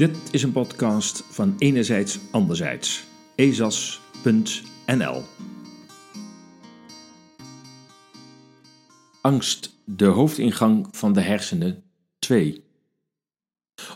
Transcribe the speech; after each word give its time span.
Dit 0.00 0.18
is 0.30 0.42
een 0.42 0.52
podcast 0.52 1.24
van 1.30 1.54
Enerzijds 1.58 2.18
Anderzijds. 2.30 3.04
ezas.nl 3.34 5.22
Angst, 9.20 9.76
de 9.84 10.04
hoofdingang 10.04 10.88
van 10.90 11.12
de 11.12 11.20
hersenen 11.20 11.82
2 12.18 12.64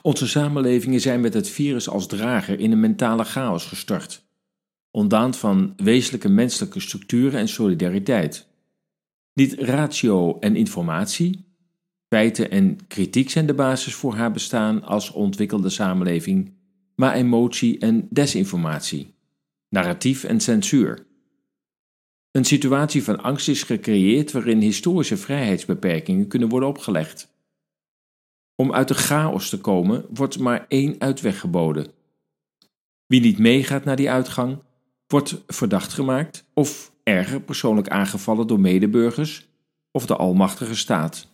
Onze 0.02 0.28
samenlevingen 0.28 1.00
zijn 1.00 1.20
met 1.20 1.34
het 1.34 1.48
virus 1.48 1.88
als 1.88 2.06
drager 2.06 2.60
in 2.60 2.72
een 2.72 2.80
mentale 2.80 3.24
chaos 3.24 3.66
gestart, 3.66 4.24
ontdaan 4.90 5.34
van 5.34 5.72
wezenlijke 5.76 6.28
menselijke 6.28 6.80
structuren 6.80 7.40
en 7.40 7.48
solidariteit. 7.48 8.48
Niet 9.32 9.52
ratio 9.52 10.38
en 10.38 10.56
informatie, 10.56 11.43
Feiten 12.14 12.50
en 12.50 12.86
kritiek 12.86 13.30
zijn 13.30 13.46
de 13.46 13.54
basis 13.54 13.94
voor 13.94 14.14
haar 14.14 14.32
bestaan 14.32 14.82
als 14.82 15.10
ontwikkelde 15.10 15.68
samenleving, 15.68 16.52
maar 16.94 17.14
emotie 17.14 17.78
en 17.78 18.06
desinformatie, 18.10 19.14
narratief 19.68 20.24
en 20.24 20.40
censuur. 20.40 21.06
Een 22.30 22.44
situatie 22.44 23.04
van 23.04 23.22
angst 23.22 23.48
is 23.48 23.62
gecreëerd 23.62 24.32
waarin 24.32 24.60
historische 24.60 25.16
vrijheidsbeperkingen 25.16 26.28
kunnen 26.28 26.48
worden 26.48 26.68
opgelegd. 26.68 27.34
Om 28.56 28.72
uit 28.72 28.88
de 28.88 28.94
chaos 28.94 29.48
te 29.48 29.60
komen 29.60 30.04
wordt 30.10 30.38
maar 30.38 30.64
één 30.68 30.94
uitweg 30.98 31.40
geboden. 31.40 31.86
Wie 33.06 33.20
niet 33.20 33.38
meegaat 33.38 33.84
naar 33.84 33.96
die 33.96 34.10
uitgang, 34.10 34.58
wordt 35.06 35.42
verdacht 35.46 35.92
gemaakt 35.92 36.44
of 36.52 36.92
erger 37.02 37.40
persoonlijk 37.40 37.88
aangevallen 37.88 38.46
door 38.46 38.60
medeburgers 38.60 39.48
of 39.90 40.06
de 40.06 40.16
almachtige 40.16 40.76
staat. 40.76 41.32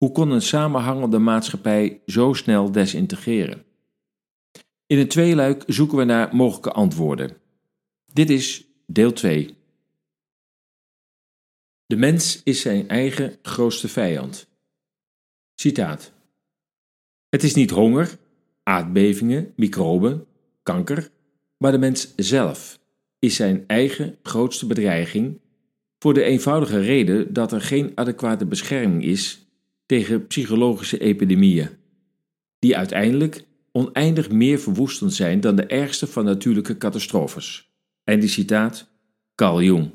Hoe 0.00 0.12
kon 0.12 0.30
een 0.30 0.42
samenhangende 0.42 1.18
maatschappij 1.18 2.00
zo 2.06 2.32
snel 2.32 2.72
desintegreren? 2.72 3.64
In 4.86 4.98
het 4.98 5.10
tweeluik 5.10 5.64
zoeken 5.66 5.98
we 5.98 6.04
naar 6.04 6.36
mogelijke 6.36 6.72
antwoorden. 6.72 7.36
Dit 8.12 8.30
is 8.30 8.66
deel 8.86 9.12
2. 9.12 9.56
De 11.86 11.96
mens 11.96 12.42
is 12.44 12.60
zijn 12.60 12.88
eigen 12.88 13.38
grootste 13.42 13.88
vijand. 13.88 14.48
Citaat. 15.54 16.12
Het 17.28 17.42
is 17.42 17.54
niet 17.54 17.70
honger, 17.70 18.18
aardbevingen, 18.62 19.52
microben, 19.56 20.26
kanker, 20.62 21.10
maar 21.56 21.72
de 21.72 21.78
mens 21.78 22.12
zelf 22.16 22.78
is 23.18 23.36
zijn 23.36 23.64
eigen 23.66 24.18
grootste 24.22 24.66
bedreiging 24.66 25.40
voor 25.98 26.14
de 26.14 26.22
eenvoudige 26.22 26.80
reden 26.80 27.32
dat 27.32 27.52
er 27.52 27.60
geen 27.60 27.92
adequate 27.94 28.46
bescherming 28.46 29.04
is 29.04 29.48
tegen 29.90 30.26
psychologische 30.26 30.98
epidemieën, 30.98 31.68
die 32.58 32.76
uiteindelijk 32.76 33.44
oneindig 33.72 34.30
meer 34.30 34.58
verwoestend 34.58 35.14
zijn 35.14 35.40
dan 35.40 35.56
de 35.56 35.66
ergste 35.66 36.06
van 36.06 36.24
natuurlijke 36.24 36.76
catastrofes. 36.76 37.70
En 38.04 38.20
die 38.20 38.28
citaat 38.28 38.88
Carl 39.34 39.62
Jung. 39.62 39.90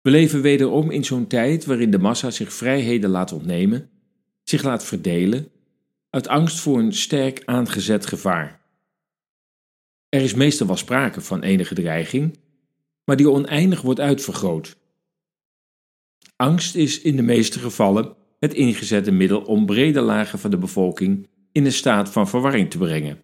We 0.00 0.10
leven 0.10 0.42
wederom 0.42 0.90
in 0.90 1.04
zo'n 1.04 1.26
tijd 1.26 1.64
waarin 1.64 1.90
de 1.90 1.98
massa 1.98 2.30
zich 2.30 2.52
vrijheden 2.52 3.10
laat 3.10 3.32
ontnemen, 3.32 3.90
zich 4.42 4.62
laat 4.62 4.84
verdelen, 4.84 5.48
uit 6.10 6.28
angst 6.28 6.60
voor 6.60 6.78
een 6.78 6.92
sterk 6.92 7.42
aangezet 7.44 8.06
gevaar. 8.06 8.60
Er 10.08 10.20
is 10.20 10.34
meestal 10.34 10.66
wel 10.66 10.76
sprake 10.76 11.20
van 11.20 11.42
enige 11.42 11.74
dreiging, 11.74 12.38
maar 13.04 13.16
die 13.16 13.30
oneindig 13.30 13.82
wordt 13.82 14.00
uitvergroot. 14.00 14.76
Angst 16.36 16.74
is 16.74 17.00
in 17.00 17.16
de 17.16 17.22
meeste 17.22 17.58
gevallen 17.58 18.18
het 18.40 18.54
ingezette 18.54 19.10
middel 19.10 19.40
om 19.40 19.66
brede 19.66 20.00
lagen 20.00 20.38
van 20.38 20.50
de 20.50 20.58
bevolking 20.58 21.28
in 21.52 21.64
een 21.64 21.72
staat 21.72 22.08
van 22.08 22.28
verwarring 22.28 22.70
te 22.70 22.78
brengen. 22.78 23.22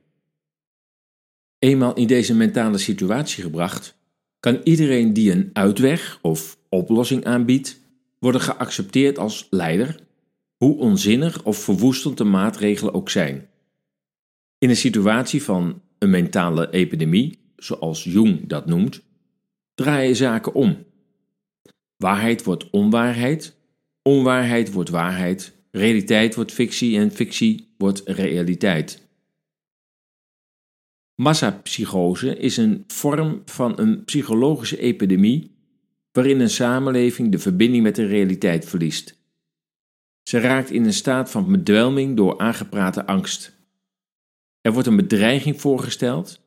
Eenmaal 1.58 1.94
in 1.94 2.06
deze 2.06 2.34
mentale 2.34 2.78
situatie 2.78 3.42
gebracht, 3.42 3.98
kan 4.40 4.60
iedereen 4.64 5.12
die 5.12 5.32
een 5.32 5.50
uitweg 5.52 6.18
of 6.22 6.58
oplossing 6.68 7.24
aanbiedt, 7.24 7.80
worden 8.18 8.40
geaccepteerd 8.40 9.18
als 9.18 9.46
leider, 9.50 10.00
hoe 10.56 10.78
onzinnig 10.78 11.44
of 11.44 11.58
verwoestend 11.58 12.18
de 12.18 12.24
maatregelen 12.24 12.94
ook 12.94 13.10
zijn. 13.10 13.48
In 14.58 14.68
een 14.68 14.76
situatie 14.76 15.42
van 15.42 15.82
een 15.98 16.10
mentale 16.10 16.70
epidemie, 16.70 17.38
zoals 17.56 18.04
Jung 18.04 18.46
dat 18.48 18.66
noemt, 18.66 19.02
draaien 19.74 20.16
zaken 20.16 20.54
om. 20.54 20.84
Waarheid 21.96 22.44
wordt 22.44 22.70
onwaarheid 22.70 23.56
Onwaarheid 24.06 24.72
wordt 24.72 24.90
waarheid, 24.90 25.52
realiteit 25.70 26.34
wordt 26.34 26.52
fictie 26.52 26.98
en 26.98 27.10
fictie 27.10 27.74
wordt 27.78 28.02
realiteit. 28.04 29.08
Massapsychose 31.14 32.36
is 32.36 32.56
een 32.56 32.84
vorm 32.86 33.42
van 33.44 33.78
een 33.78 34.04
psychologische 34.04 34.78
epidemie 34.78 35.56
waarin 36.12 36.40
een 36.40 36.50
samenleving 36.50 37.32
de 37.32 37.38
verbinding 37.38 37.82
met 37.82 37.94
de 37.94 38.06
realiteit 38.06 38.64
verliest. 38.64 39.18
Ze 40.22 40.38
raakt 40.38 40.70
in 40.70 40.84
een 40.84 40.92
staat 40.92 41.30
van 41.30 41.52
bedwelming 41.52 42.16
door 42.16 42.38
aangeprate 42.38 43.06
angst. 43.06 43.56
Er 44.60 44.72
wordt 44.72 44.88
een 44.88 44.96
bedreiging 44.96 45.60
voorgesteld 45.60 46.40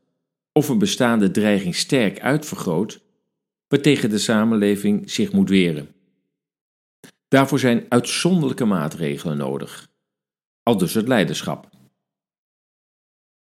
of 0.52 0.70
een 0.70 0.80
bestaande 0.80 1.32
dreiging 1.32 1.76
sterk 1.76 2.20
uitvergroot, 2.20 3.02
waartegen 3.68 4.10
de 4.10 4.18
samenleving 4.18 5.12
zich 5.12 5.32
moet 5.32 5.50
weren. 5.50 5.98
Daarvoor 7.30 7.60
zijn 7.60 7.86
uitzonderlijke 7.90 8.66
maatregelen 8.66 9.38
nodig, 9.38 9.90
al 10.64 10.78
dus 10.78 10.94
het 10.94 11.08
leiderschap. 11.08 11.70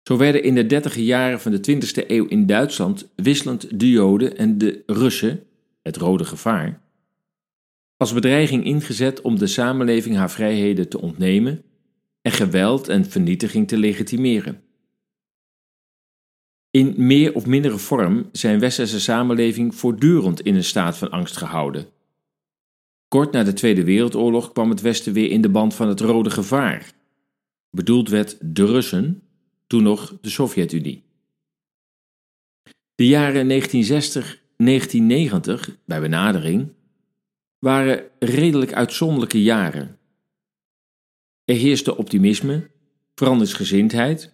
Zo 0.03 0.17
werden 0.17 0.43
in 0.43 0.55
de 0.55 0.67
dertige 0.67 1.05
jaren 1.05 1.41
van 1.41 1.53
de 1.53 1.59
20e 1.59 2.07
eeuw 2.07 2.27
in 2.27 2.47
Duitsland 2.47 3.09
wisselend 3.17 3.81
de 3.81 3.91
Joden 3.91 4.37
en 4.37 4.59
de 4.59 4.83
Russen, 4.87 5.47
het 5.83 5.97
rode 5.97 6.25
gevaar, 6.25 6.81
als 7.97 8.13
bedreiging 8.13 8.65
ingezet 8.65 9.21
om 9.21 9.39
de 9.39 9.47
samenleving 9.47 10.17
haar 10.17 10.31
vrijheden 10.31 10.89
te 10.89 11.01
ontnemen 11.01 11.65
en 12.21 12.33
geweld 12.33 12.89
en 12.89 13.05
vernietiging 13.05 13.69
te 13.69 13.79
legitimeren. 13.79 14.63
In 16.71 16.95
meer 16.97 17.35
of 17.35 17.47
mindere 17.47 17.79
vorm 17.79 18.29
zijn 18.33 18.59
westerse 18.59 19.01
samenleving 19.01 19.75
voortdurend 19.75 20.41
in 20.41 20.55
een 20.55 20.65
staat 20.65 20.99
van 20.99 21.11
angst 21.11 21.37
gehouden 21.37 21.87
Kort 23.13 23.33
na 23.33 23.43
de 23.43 23.53
Tweede 23.53 23.85
Wereldoorlog 23.85 24.53
kwam 24.53 24.71
het 24.71 24.81
Westen 24.81 25.13
weer 25.13 25.31
in 25.31 25.41
de 25.41 25.49
band 25.49 25.75
van 25.75 25.89
het 25.89 26.01
rode 26.01 26.31
gevaar. 26.31 26.93
Bedoeld 27.71 28.09
werd 28.09 28.37
de 28.41 28.67
Russen, 28.67 29.23
toen 29.67 29.83
nog 29.83 30.19
de 30.21 30.31
Sovjet-Unie. 30.31 31.03
De 32.95 33.07
jaren 33.07 33.49
1960-1990, 33.51 33.55
bij 35.85 36.01
benadering, 36.01 36.73
waren 37.59 38.05
redelijk 38.19 38.73
uitzonderlijke 38.73 39.43
jaren. 39.43 39.99
Er 41.45 41.57
heerste 41.57 41.97
optimisme, 41.97 42.71
veranderingsgezindheid, 43.15 44.33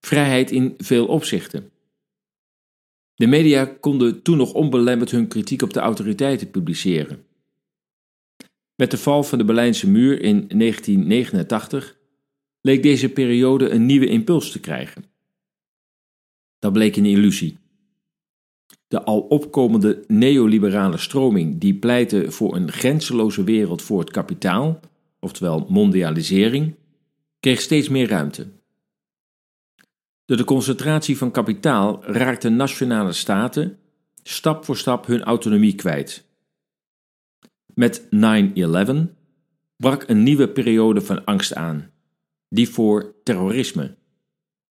vrijheid 0.00 0.50
in 0.50 0.74
veel 0.78 1.06
opzichten. 1.06 1.70
De 3.14 3.26
media 3.26 3.64
konden 3.64 4.22
toen 4.22 4.36
nog 4.36 4.52
onbelemmerd 4.52 5.10
hun 5.10 5.28
kritiek 5.28 5.62
op 5.62 5.72
de 5.72 5.80
autoriteiten 5.80 6.50
publiceren. 6.50 7.32
Met 8.76 8.90
de 8.90 8.98
val 8.98 9.22
van 9.22 9.38
de 9.38 9.44
Berlijnse 9.44 9.90
muur 9.90 10.22
in 10.22 10.48
1989 10.48 11.96
leek 12.60 12.82
deze 12.82 13.08
periode 13.08 13.70
een 13.70 13.86
nieuwe 13.86 14.06
impuls 14.06 14.50
te 14.50 14.60
krijgen. 14.60 15.04
Dat 16.58 16.72
bleek 16.72 16.96
een 16.96 17.06
illusie. 17.06 17.58
De 18.88 19.02
al 19.02 19.20
opkomende 19.20 20.04
neoliberale 20.06 20.98
stroming 20.98 21.60
die 21.60 21.74
pleitte 21.74 22.30
voor 22.30 22.56
een 22.56 22.72
grenzeloze 22.72 23.44
wereld 23.44 23.82
voor 23.82 24.00
het 24.00 24.10
kapitaal, 24.10 24.80
oftewel 25.20 25.66
mondialisering, 25.68 26.74
kreeg 27.40 27.60
steeds 27.60 27.88
meer 27.88 28.08
ruimte. 28.08 28.46
Door 30.24 30.36
de 30.36 30.44
concentratie 30.44 31.18
van 31.18 31.30
kapitaal 31.30 32.04
raakten 32.04 32.56
nationale 32.56 33.12
staten 33.12 33.78
stap 34.22 34.64
voor 34.64 34.76
stap 34.76 35.06
hun 35.06 35.22
autonomie 35.22 35.74
kwijt 35.74 36.24
met 37.74 38.02
9-11 38.02 38.08
brak 39.76 40.08
een 40.08 40.22
nieuwe 40.22 40.48
periode 40.48 41.00
van 41.00 41.24
angst 41.24 41.54
aan, 41.54 41.90
die 42.48 42.68
voor 42.68 43.14
terrorisme. 43.22 43.94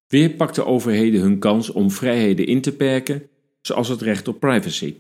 Weer 0.08 0.30
pakten 0.30 0.66
overheden 0.66 1.22
hun 1.22 1.40
kans 1.40 1.70
om 1.70 1.92
vrijheden 1.92 2.46
in 2.46 2.62
te 2.62 2.76
perken, 2.76 3.30
zoals 3.62 3.88
het 3.88 4.02
recht 4.02 4.28
op 4.28 4.40
privacy. 4.40 4.98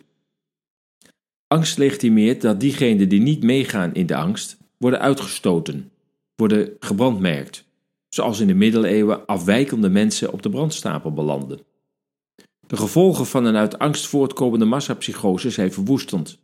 Angst 1.47 1.77
legitimeert 1.77 2.41
dat 2.41 2.59
diegenen 2.59 3.09
die 3.09 3.21
niet 3.21 3.44
meegaan 3.44 3.94
in 3.94 4.05
de 4.05 4.15
angst 4.15 4.57
worden 4.77 5.00
uitgestoten, 5.00 5.91
worden 6.35 6.75
gebrandmerkt, 6.79 7.65
zoals 8.09 8.39
in 8.39 8.47
de 8.47 8.53
middeleeuwen 8.53 9.25
afwijkende 9.25 9.89
mensen 9.89 10.33
op 10.33 10.41
de 10.41 10.50
brandstapel 10.50 11.13
belanden. 11.13 11.59
De 12.67 12.77
gevolgen 12.77 13.25
van 13.25 13.45
een 13.45 13.55
uit 13.55 13.79
angst 13.79 14.07
voortkomende 14.07 14.65
massapsychose 14.65 15.50
zijn 15.50 15.73
verwoestend. 15.73 16.42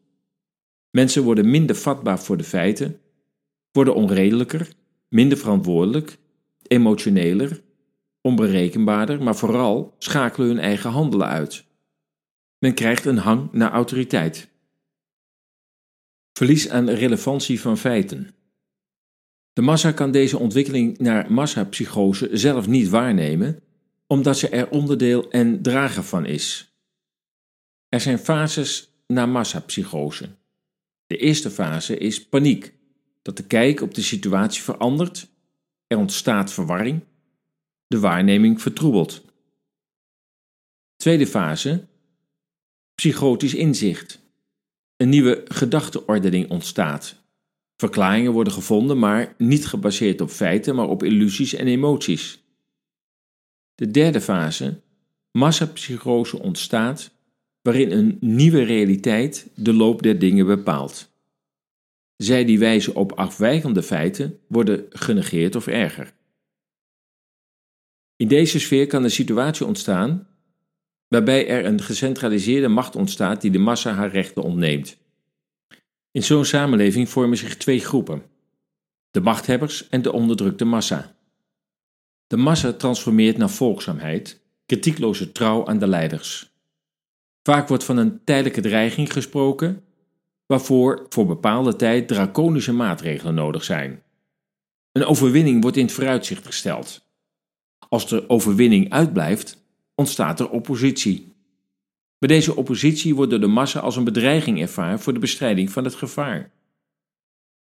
Mensen 0.91 1.23
worden 1.23 1.49
minder 1.49 1.75
vatbaar 1.75 2.19
voor 2.19 2.37
de 2.37 2.43
feiten, 2.43 2.99
worden 3.71 3.95
onredelijker, 3.95 4.73
minder 5.09 5.37
verantwoordelijk 5.37 6.17
emotioneler, 6.67 7.61
onberekenbaarder, 8.21 9.23
maar 9.23 9.35
vooral 9.35 9.95
schakelen 9.97 10.47
hun 10.47 10.59
eigen 10.59 10.89
handelen 10.89 11.27
uit. 11.27 11.65
Men 12.59 12.73
krijgt 12.73 13.05
een 13.05 13.17
hang 13.17 13.51
naar 13.51 13.71
autoriteit. 13.71 14.49
Verlies 16.33 16.69
aan 16.69 16.89
relevantie 16.89 17.61
van 17.61 17.77
feiten. 17.77 18.33
De 19.53 19.61
massa 19.61 19.91
kan 19.91 20.11
deze 20.11 20.37
ontwikkeling 20.37 20.97
naar 20.97 21.31
massapsychose 21.31 22.29
zelf 22.31 22.67
niet 22.67 22.89
waarnemen, 22.89 23.63
omdat 24.07 24.37
ze 24.37 24.49
er 24.49 24.69
onderdeel 24.69 25.29
en 25.29 25.61
drager 25.61 26.03
van 26.03 26.25
is. 26.25 26.73
Er 27.89 27.99
zijn 27.99 28.19
fases 28.19 28.93
naar 29.07 29.29
massapsychose. 29.29 30.29
De 31.09 31.17
eerste 31.17 31.51
fase 31.51 31.97
is 31.97 32.25
paniek, 32.27 32.73
dat 33.21 33.37
de 33.37 33.43
kijk 33.43 33.81
op 33.81 33.93
de 33.93 34.01
situatie 34.01 34.61
verandert, 34.61 35.27
er 35.87 35.97
ontstaat 35.97 36.53
verwarring, 36.53 37.03
de 37.87 37.99
waarneming 37.99 38.61
vertroebelt. 38.61 39.25
Tweede 40.95 41.27
fase, 41.27 41.87
psychotisch 42.95 43.53
inzicht. 43.53 44.21
Een 44.97 45.09
nieuwe 45.09 45.43
gedachteordening 45.47 46.49
ontstaat. 46.49 47.15
Verklaringen 47.75 48.31
worden 48.31 48.53
gevonden, 48.53 48.99
maar 48.99 49.35
niet 49.37 49.65
gebaseerd 49.67 50.21
op 50.21 50.29
feiten, 50.29 50.75
maar 50.75 50.89
op 50.89 51.03
illusies 51.03 51.53
en 51.53 51.67
emoties. 51.67 52.43
De 53.75 53.91
derde 53.91 54.21
fase, 54.21 54.81
massapsychose 55.31 56.39
ontstaat, 56.39 57.11
waarin 57.61 57.91
een 57.91 58.17
nieuwe 58.19 58.63
realiteit 58.63 59.51
de 59.55 59.73
loop 59.73 60.01
der 60.01 60.19
dingen 60.19 60.45
bepaalt. 60.45 61.11
Zij 62.15 62.45
die 62.45 62.59
wijzen 62.59 62.95
op 62.95 63.11
afwijkende 63.11 63.83
feiten 63.83 64.39
worden 64.47 64.85
genegeerd 64.89 65.55
of 65.55 65.67
erger. 65.67 66.13
In 68.15 68.27
deze 68.27 68.59
sfeer 68.59 68.87
kan 68.87 69.03
een 69.03 69.11
situatie 69.11 69.65
ontstaan 69.65 70.27
waarbij 71.07 71.47
er 71.47 71.65
een 71.65 71.81
gecentraliseerde 71.81 72.67
macht 72.67 72.95
ontstaat 72.95 73.41
die 73.41 73.51
de 73.51 73.59
massa 73.59 73.93
haar 73.93 74.11
rechten 74.11 74.43
ontneemt. 74.43 74.97
In 76.11 76.23
zo'n 76.23 76.45
samenleving 76.45 77.09
vormen 77.09 77.37
zich 77.37 77.57
twee 77.57 77.79
groepen: 77.79 78.23
de 79.11 79.21
machthebbers 79.21 79.89
en 79.89 80.01
de 80.01 80.11
onderdrukte 80.11 80.65
massa. 80.65 81.15
De 82.27 82.37
massa 82.37 82.73
transformeert 82.73 83.37
naar 83.37 83.49
volgzaamheid, 83.49 84.41
kritiekloze 84.65 85.31
trouw 85.31 85.67
aan 85.67 85.79
de 85.79 85.87
leiders. 85.87 86.48
Vaak 87.49 87.67
wordt 87.67 87.83
van 87.83 87.97
een 87.97 88.23
tijdelijke 88.23 88.61
dreiging 88.61 89.13
gesproken, 89.13 89.83
waarvoor 90.45 91.05
voor 91.09 91.25
bepaalde 91.25 91.75
tijd 91.75 92.07
draconische 92.07 92.73
maatregelen 92.73 93.33
nodig 93.33 93.63
zijn. 93.63 94.03
Een 94.91 95.05
overwinning 95.05 95.61
wordt 95.61 95.77
in 95.77 95.83
het 95.83 95.93
vooruitzicht 95.93 96.45
gesteld. 96.45 97.05
Als 97.87 98.07
de 98.07 98.29
overwinning 98.29 98.89
uitblijft, 98.89 99.63
ontstaat 99.95 100.39
er 100.39 100.49
oppositie. 100.49 101.33
Bij 102.17 102.29
deze 102.29 102.55
oppositie 102.55 103.15
wordt 103.15 103.31
door 103.31 103.39
de 103.39 103.47
massa 103.47 103.79
als 103.79 103.95
een 103.95 104.03
bedreiging 104.03 104.61
ervaren 104.61 104.99
voor 104.99 105.13
de 105.13 105.19
bestrijding 105.19 105.71
van 105.71 105.83
het 105.83 105.95
gevaar. 105.95 106.51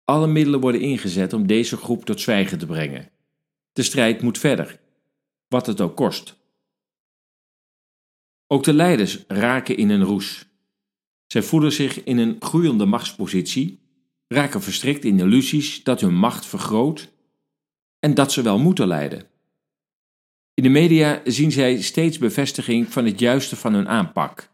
Alle 0.05 0.27
middelen 0.27 0.61
worden 0.61 0.81
ingezet 0.81 1.33
om 1.33 1.47
deze 1.47 1.77
groep 1.77 2.05
tot 2.05 2.21
zwijgen 2.21 2.59
te 2.59 2.67
brengen. 2.67 3.11
De 3.73 3.83
strijd 3.83 4.23
moet 4.23 4.39
verder, 4.39 4.81
wat 5.47 5.67
het 5.67 5.81
ook 5.81 5.97
kost. 5.97 6.37
Ook 8.51 8.65
de 8.65 8.73
leiders 8.73 9.25
raken 9.27 9.77
in 9.77 9.91
een 9.91 10.05
roes. 10.05 10.47
Zij 11.27 11.43
voelen 11.43 11.73
zich 11.73 12.05
in 12.05 12.19
een 12.19 12.37
groeiende 12.41 12.87
machtspositie, 12.87 13.81
raken 14.29 14.63
verstrikt 14.63 15.05
in 15.05 15.19
illusies 15.19 15.83
dat 15.83 16.01
hun 16.01 16.15
macht 16.15 16.47
vergroot 16.47 17.13
en 17.99 18.15
dat 18.15 18.33
ze 18.33 18.43
wel 18.43 18.59
moeten 18.59 18.87
leiden. 18.87 19.27
In 20.55 20.63
de 20.63 20.69
media 20.69 21.21
zien 21.25 21.53
zij 21.53 21.83
steeds 21.83 22.19
bevestiging 22.19 22.93
van 22.93 23.05
het 23.05 23.19
juiste 23.19 23.57
van 23.57 23.75
hun 23.75 23.89
aanpak. 23.89 24.51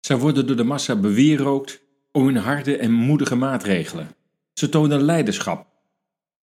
Zij 0.00 0.18
worden 0.18 0.46
door 0.46 0.56
de 0.56 0.64
massa 0.64 0.96
bewierookt 0.96 1.82
om 2.12 2.24
hun 2.24 2.36
harde 2.36 2.76
en 2.76 2.92
moedige 2.92 3.34
maatregelen. 3.34 4.14
Ze 4.52 4.68
tonen 4.68 5.02
leiderschap. 5.02 5.66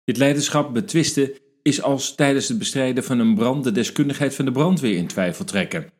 Dit 0.04 0.16
leiderschap 0.16 0.75
betwisten 0.75 1.32
is 1.68 1.82
als 1.82 2.14
tijdens 2.14 2.48
het 2.48 2.58
bestrijden 2.58 3.04
van 3.04 3.18
een 3.18 3.34
brand 3.34 3.64
de 3.64 3.72
deskundigheid 3.72 4.34
van 4.34 4.44
de 4.44 4.52
brandweer 4.52 4.96
in 4.96 5.06
twijfel 5.06 5.44
trekken. 5.44 5.90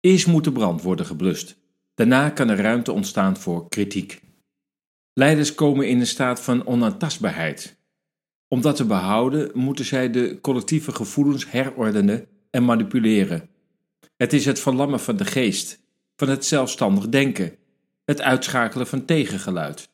Eerst 0.00 0.26
moet 0.26 0.44
de 0.44 0.52
brand 0.52 0.82
worden 0.82 1.06
geblust. 1.06 1.56
Daarna 1.94 2.30
kan 2.30 2.48
er 2.48 2.60
ruimte 2.60 2.92
ontstaan 2.92 3.36
voor 3.36 3.68
kritiek. 3.68 4.22
Leiders 5.12 5.54
komen 5.54 5.88
in 5.88 6.00
een 6.00 6.06
staat 6.06 6.40
van 6.40 6.66
onaantastbaarheid. 6.66 7.76
Om 8.48 8.60
dat 8.60 8.76
te 8.76 8.84
behouden, 8.84 9.50
moeten 9.54 9.84
zij 9.84 10.10
de 10.10 10.38
collectieve 10.40 10.92
gevoelens 10.92 11.50
herordenen 11.50 12.26
en 12.50 12.64
manipuleren. 12.64 13.48
Het 14.16 14.32
is 14.32 14.44
het 14.44 14.60
verlammen 14.60 15.00
van 15.00 15.16
de 15.16 15.24
geest, 15.24 15.80
van 16.16 16.28
het 16.28 16.44
zelfstandig 16.44 17.08
denken, 17.08 17.56
het 18.04 18.20
uitschakelen 18.20 18.86
van 18.86 19.04
tegengeluid. 19.04 19.90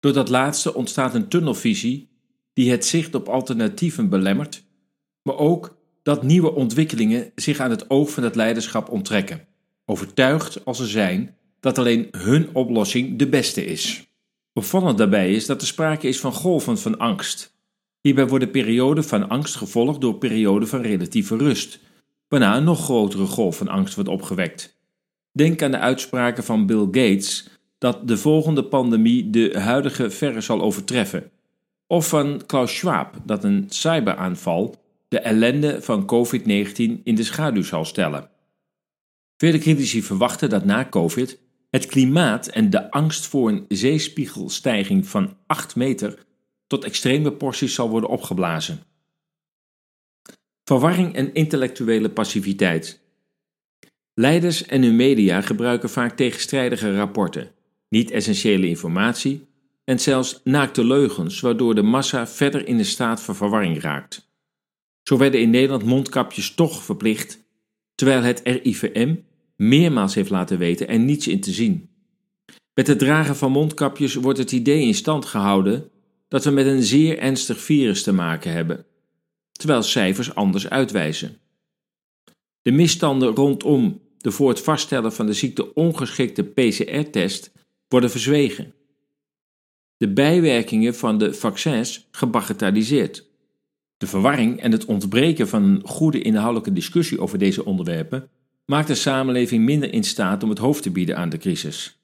Door 0.00 0.12
dat 0.12 0.28
laatste 0.28 0.74
ontstaat 0.74 1.14
een 1.14 1.28
tunnelvisie 1.28 2.09
die 2.52 2.70
het 2.70 2.84
zicht 2.84 3.14
op 3.14 3.28
alternatieven 3.28 4.08
belemmert, 4.08 4.64
maar 5.22 5.36
ook 5.36 5.78
dat 6.02 6.22
nieuwe 6.22 6.54
ontwikkelingen 6.54 7.32
zich 7.34 7.60
aan 7.60 7.70
het 7.70 7.90
oog 7.90 8.10
van 8.10 8.22
het 8.22 8.34
leiderschap 8.34 8.88
onttrekken, 8.88 9.46
overtuigd 9.84 10.64
als 10.64 10.76
ze 10.76 10.86
zijn 10.86 11.36
dat 11.60 11.78
alleen 11.78 12.08
hun 12.10 12.54
oplossing 12.54 13.18
de 13.18 13.28
beste 13.28 13.64
is. 13.64 14.08
Opvallend 14.52 14.98
daarbij 14.98 15.32
is 15.32 15.46
dat 15.46 15.60
er 15.60 15.66
sprake 15.66 16.08
is 16.08 16.20
van 16.20 16.32
golven 16.32 16.78
van 16.78 16.98
angst. 16.98 17.58
Hierbij 18.00 18.26
worden 18.26 18.50
perioden 18.50 19.04
van 19.04 19.28
angst 19.28 19.56
gevolgd 19.56 20.00
door 20.00 20.14
perioden 20.14 20.68
van 20.68 20.80
relatieve 20.80 21.36
rust, 21.36 21.80
waarna 22.28 22.56
een 22.56 22.64
nog 22.64 22.84
grotere 22.84 23.26
golf 23.26 23.56
van 23.56 23.68
angst 23.68 23.94
wordt 23.94 24.10
opgewekt. 24.10 24.78
Denk 25.32 25.62
aan 25.62 25.70
de 25.70 25.78
uitspraken 25.78 26.44
van 26.44 26.66
Bill 26.66 26.84
Gates 26.84 27.48
dat 27.78 28.08
de 28.08 28.16
volgende 28.16 28.64
pandemie 28.64 29.30
de 29.30 29.60
huidige 29.60 30.10
verre 30.10 30.40
zal 30.40 30.60
overtreffen, 30.60 31.30
of 31.90 32.08
van 32.08 32.42
Klaus 32.46 32.76
Schwab 32.76 33.14
dat 33.24 33.44
een 33.44 33.66
cyberaanval 33.68 34.74
de 35.08 35.18
ellende 35.18 35.82
van 35.82 36.02
COVID-19 36.02 37.02
in 37.04 37.14
de 37.14 37.24
schaduw 37.24 37.62
zal 37.62 37.84
stellen. 37.84 38.30
Vele 39.36 39.58
critici 39.58 40.02
verwachten 40.02 40.50
dat 40.50 40.64
na 40.64 40.88
COVID 40.88 41.38
het 41.70 41.86
klimaat 41.86 42.46
en 42.46 42.70
de 42.70 42.90
angst 42.90 43.26
voor 43.26 43.48
een 43.48 43.64
zeespiegelstijging 43.68 45.08
van 45.08 45.36
8 45.46 45.76
meter 45.76 46.18
tot 46.66 46.84
extreme 46.84 47.32
porties 47.32 47.74
zal 47.74 47.88
worden 47.90 48.10
opgeblazen. 48.10 48.82
Verwarring 50.64 51.14
en 51.14 51.34
intellectuele 51.34 52.10
passiviteit. 52.10 53.00
Leiders 54.14 54.66
en 54.66 54.82
hun 54.82 54.96
media 54.96 55.40
gebruiken 55.40 55.90
vaak 55.90 56.16
tegenstrijdige 56.16 56.96
rapporten, 56.96 57.50
niet-essentiële 57.88 58.68
informatie 58.68 59.48
en 59.90 59.98
zelfs 59.98 60.40
naakte 60.44 60.84
leugens, 60.84 61.40
waardoor 61.40 61.74
de 61.74 61.82
massa 61.82 62.26
verder 62.26 62.66
in 62.66 62.76
de 62.76 62.84
staat 62.84 63.22
van 63.22 63.36
verwarring 63.36 63.80
raakt. 63.80 64.30
Zo 65.02 65.16
werden 65.16 65.40
in 65.40 65.50
Nederland 65.50 65.84
mondkapjes 65.84 66.54
toch 66.54 66.82
verplicht, 66.82 67.38
terwijl 67.94 68.22
het 68.22 68.40
RIVM 68.44 69.14
meermaals 69.56 70.14
heeft 70.14 70.30
laten 70.30 70.58
weten 70.58 70.88
er 70.88 70.98
niets 70.98 71.28
in 71.28 71.40
te 71.40 71.52
zien. 71.52 71.88
Met 72.74 72.86
het 72.86 72.98
dragen 72.98 73.36
van 73.36 73.52
mondkapjes 73.52 74.14
wordt 74.14 74.38
het 74.38 74.52
idee 74.52 74.82
in 74.82 74.94
stand 74.94 75.24
gehouden 75.24 75.90
dat 76.28 76.44
we 76.44 76.50
met 76.50 76.66
een 76.66 76.82
zeer 76.82 77.18
ernstig 77.18 77.60
virus 77.60 78.02
te 78.02 78.12
maken 78.12 78.52
hebben, 78.52 78.86
terwijl 79.52 79.82
cijfers 79.82 80.34
anders 80.34 80.68
uitwijzen. 80.68 81.38
De 82.62 82.72
misstanden 82.72 83.34
rondom 83.34 84.00
de 84.18 84.30
voor 84.30 84.48
het 84.48 84.60
vaststellen 84.60 85.12
van 85.12 85.26
de 85.26 85.32
ziekte 85.32 85.74
ongeschikte 85.74 86.42
PCR-test 86.42 87.52
worden 87.88 88.10
verzwegen. 88.10 88.74
De 90.00 90.12
bijwerkingen 90.12 90.94
van 90.94 91.18
de 91.18 91.34
vaccins 91.34 92.08
gebagatelliseerd. 92.10 93.26
De 93.96 94.06
verwarring 94.06 94.60
en 94.60 94.72
het 94.72 94.84
ontbreken 94.84 95.48
van 95.48 95.62
een 95.62 95.80
goede 95.84 96.22
inhoudelijke 96.22 96.72
discussie 96.72 97.20
over 97.20 97.38
deze 97.38 97.64
onderwerpen 97.64 98.28
maakt 98.64 98.86
de 98.86 98.94
samenleving 98.94 99.64
minder 99.64 99.92
in 99.92 100.04
staat 100.04 100.42
om 100.42 100.48
het 100.48 100.58
hoofd 100.58 100.82
te 100.82 100.90
bieden 100.90 101.16
aan 101.16 101.28
de 101.28 101.38
crisis. 101.38 102.00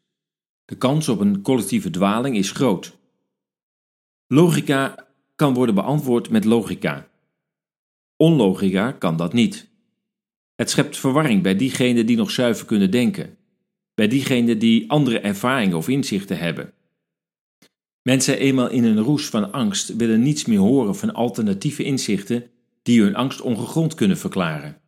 De 0.64 0.76
kans 0.76 1.08
op 1.08 1.20
een 1.20 1.42
collectieve 1.42 1.90
dwaling 1.90 2.36
is 2.36 2.50
groot. 2.50 2.96
Logica 4.26 5.06
kan 5.36 5.54
worden 5.54 5.74
beantwoord 5.74 6.30
met 6.30 6.44
logica. 6.44 7.08
Onlogica 8.16 8.92
kan 8.92 9.16
dat 9.16 9.32
niet. 9.32 9.68
Het 10.54 10.70
schept 10.70 10.98
verwarring 10.98 11.42
bij 11.42 11.56
diegenen 11.56 12.06
die 12.06 12.16
nog 12.16 12.30
zuiver 12.30 12.66
kunnen 12.66 12.90
denken, 12.90 13.36
bij 13.94 14.08
diegenen 14.08 14.58
die 14.58 14.90
andere 14.90 15.18
ervaringen 15.18 15.76
of 15.76 15.88
inzichten 15.88 16.38
hebben. 16.38 16.74
Mensen 18.06 18.38
eenmaal 18.38 18.70
in 18.70 18.84
een 18.84 19.00
roes 19.00 19.26
van 19.26 19.52
angst 19.52 19.96
willen 19.96 20.22
niets 20.22 20.44
meer 20.44 20.58
horen 20.58 20.96
van 20.96 21.14
alternatieve 21.14 21.82
inzichten 21.82 22.44
die 22.82 23.02
hun 23.02 23.14
angst 23.14 23.40
ongegrond 23.40 23.94
kunnen 23.94 24.18
verklaren. 24.18 24.80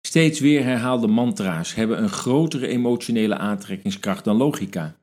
Steeds 0.00 0.40
weer 0.40 0.62
herhaalde 0.62 1.06
mantra's 1.06 1.74
hebben 1.74 2.02
een 2.02 2.08
grotere 2.08 2.66
emotionele 2.66 3.36
aantrekkingskracht 3.36 4.24
dan 4.24 4.36
logica. 4.36 4.96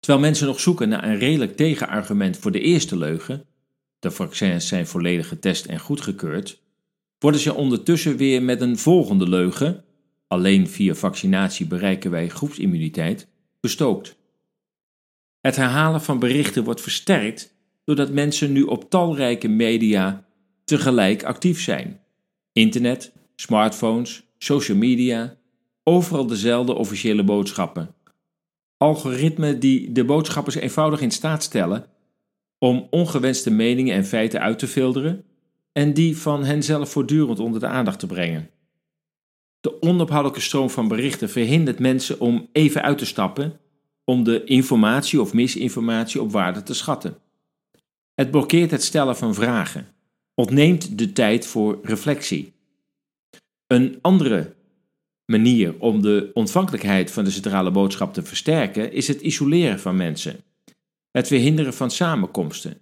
Terwijl 0.00 0.24
mensen 0.24 0.46
nog 0.46 0.60
zoeken 0.60 0.88
naar 0.88 1.04
een 1.04 1.18
redelijk 1.18 1.56
tegenargument 1.56 2.36
voor 2.36 2.50
de 2.50 2.60
eerste 2.60 2.98
leugen, 2.98 3.44
de 3.98 4.10
vaccins 4.10 4.68
zijn 4.68 4.86
volledig 4.86 5.28
getest 5.28 5.66
en 5.66 5.80
goedgekeurd, 5.80 6.62
worden 7.18 7.40
ze 7.40 7.54
ondertussen 7.54 8.16
weer 8.16 8.42
met 8.42 8.60
een 8.60 8.78
volgende 8.78 9.28
leugen, 9.28 9.84
alleen 10.26 10.68
via 10.68 10.94
vaccinatie 10.94 11.66
bereiken 11.66 12.10
wij 12.10 12.28
groepsimmuniteit, 12.28 13.28
bestookt. 13.60 14.16
Het 15.46 15.56
herhalen 15.56 16.00
van 16.00 16.18
berichten 16.18 16.64
wordt 16.64 16.80
versterkt 16.80 17.54
doordat 17.84 18.10
mensen 18.10 18.52
nu 18.52 18.62
op 18.62 18.90
talrijke 18.90 19.48
media 19.48 20.26
tegelijk 20.64 21.24
actief 21.24 21.60
zijn. 21.60 22.00
Internet, 22.52 23.12
smartphones, 23.36 24.22
social 24.38 24.76
media, 24.76 25.36
overal 25.82 26.26
dezelfde 26.26 26.74
officiële 26.74 27.24
boodschappen. 27.24 27.94
Algoritmen 28.76 29.60
die 29.60 29.92
de 29.92 30.04
boodschappers 30.04 30.54
eenvoudig 30.54 31.00
in 31.00 31.10
staat 31.10 31.42
stellen 31.42 31.86
om 32.58 32.86
ongewenste 32.90 33.50
meningen 33.50 33.94
en 33.94 34.04
feiten 34.04 34.40
uit 34.40 34.58
te 34.58 34.66
filteren 34.66 35.24
en 35.72 35.94
die 35.94 36.16
van 36.16 36.44
henzelf 36.44 36.90
voortdurend 36.90 37.40
onder 37.40 37.60
de 37.60 37.66
aandacht 37.66 37.98
te 37.98 38.06
brengen. 38.06 38.50
De 39.60 39.82
onophoudelijke 39.82 40.42
stroom 40.42 40.70
van 40.70 40.88
berichten 40.88 41.30
verhindert 41.30 41.78
mensen 41.78 42.20
om 42.20 42.48
even 42.52 42.82
uit 42.82 42.98
te 42.98 43.06
stappen 43.06 43.60
om 44.06 44.24
de 44.24 44.44
informatie 44.44 45.20
of 45.20 45.32
misinformatie 45.32 46.20
op 46.20 46.32
waarde 46.32 46.62
te 46.62 46.74
schatten. 46.74 47.18
Het 48.14 48.30
blokkeert 48.30 48.70
het 48.70 48.82
stellen 48.82 49.16
van 49.16 49.34
vragen, 49.34 49.86
ontneemt 50.34 50.98
de 50.98 51.12
tijd 51.12 51.46
voor 51.46 51.78
reflectie. 51.82 52.52
Een 53.66 53.98
andere 54.00 54.54
manier 55.24 55.74
om 55.78 56.02
de 56.02 56.30
ontvankelijkheid 56.34 57.10
van 57.10 57.24
de 57.24 57.30
centrale 57.30 57.70
boodschap 57.70 58.14
te 58.14 58.22
versterken 58.22 58.92
is 58.92 59.08
het 59.08 59.20
isoleren 59.20 59.80
van 59.80 59.96
mensen, 59.96 60.40
het 61.10 61.26
verhinderen 61.26 61.74
van 61.74 61.90
samenkomsten, 61.90 62.80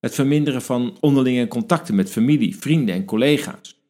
het 0.00 0.14
verminderen 0.14 0.62
van 0.62 0.96
onderlinge 1.00 1.48
contacten 1.48 1.94
met 1.94 2.10
familie, 2.10 2.56
vrienden 2.56 2.94
en 2.94 3.04
collega's. 3.04 3.80